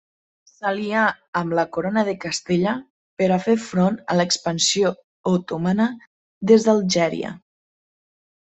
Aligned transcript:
S'alià 0.51 1.01
amb 1.41 1.53
la 1.59 1.65
corona 1.77 2.03
de 2.07 2.15
Castella 2.23 2.73
per 3.21 3.29
a 3.35 3.37
fer 3.45 3.55
front 3.67 4.01
a 4.13 4.17
l'expansió 4.21 4.91
otomana 5.35 5.89
des 6.55 6.67
d'Algèria. 6.69 7.39